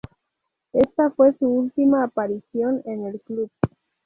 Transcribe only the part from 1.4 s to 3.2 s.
última aparición en